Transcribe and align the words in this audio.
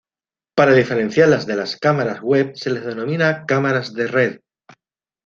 Para 0.55 0.73
diferenciarlas 0.73 1.45
de 1.45 1.55
las 1.55 1.77
cámaras 1.77 2.21
web 2.23 2.53
se 2.55 2.71
las 2.71 2.83
denomina 2.85 3.45
cámaras 3.45 3.93
de 3.93 4.07
red. 4.07 4.39